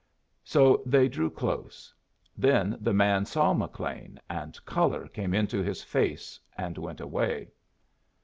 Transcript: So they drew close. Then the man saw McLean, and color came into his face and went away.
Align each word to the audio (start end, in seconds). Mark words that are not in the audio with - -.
So 0.43 0.81
they 0.83 1.07
drew 1.07 1.29
close. 1.29 1.93
Then 2.35 2.75
the 2.81 2.91
man 2.91 3.23
saw 3.23 3.53
McLean, 3.53 4.19
and 4.31 4.65
color 4.65 5.07
came 5.07 5.35
into 5.35 5.61
his 5.61 5.83
face 5.83 6.39
and 6.57 6.75
went 6.75 6.99
away. 7.01 7.49